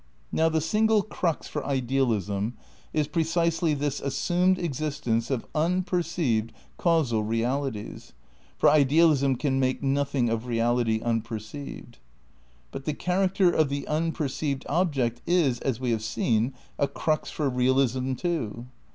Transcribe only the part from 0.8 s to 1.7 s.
crux for